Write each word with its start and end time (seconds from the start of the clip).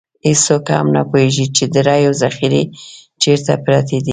هېڅوک 0.27 0.65
هم 0.75 0.87
نه 0.95 1.01
پوهېږي 1.09 1.45
چې 1.55 1.63
د 1.73 1.75
رایو 1.89 2.11
ذخیرې 2.23 2.63
چېرته 3.21 3.53
پرتې 3.65 3.97
دي. 4.05 4.09